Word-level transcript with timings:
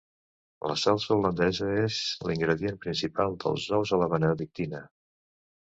La 0.69 0.77
salsa 0.83 1.11
holandesa 1.15 1.67
és 1.83 1.99
l'ingredient 2.29 2.81
principal 2.87 3.39
dels 3.45 3.69
ous 3.81 3.95
a 3.99 4.01
la 4.07 4.09
benedictina. 4.15 4.83